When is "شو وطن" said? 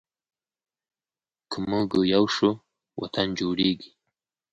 2.35-3.27